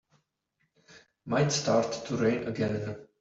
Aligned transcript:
Might 1.27 1.51
start 1.51 1.91
to 2.07 2.17
rain 2.17 2.47
again. 2.47 3.05